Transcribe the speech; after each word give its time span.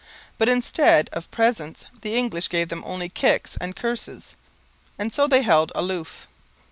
But 0.39 0.49
instead 0.49 1.11
of 1.13 1.29
presents 1.29 1.85
the 2.01 2.15
English 2.17 2.49
gave 2.49 2.69
them 2.69 2.81
only 2.87 3.07
kicks 3.07 3.55
and 3.61 3.75
curses; 3.75 4.33
and 4.97 5.13
so 5.13 5.27
they 5.27 5.43
held 5.43 5.71
aloof. 5.75 6.27